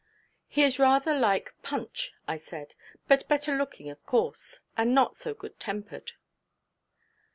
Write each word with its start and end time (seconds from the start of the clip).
'He 0.47 0.63
is 0.63 0.79
rather 0.79 1.13
like 1.15 1.53
Punch,' 1.61 2.11
I 2.27 2.35
said, 2.37 2.73
'but 3.07 3.27
better 3.27 3.55
looking 3.55 3.87
of 3.91 4.03
course; 4.07 4.59
and 4.75 4.95
not 4.95 5.15
so 5.15 5.35
good 5.35 5.59
tempered.' 5.59 6.13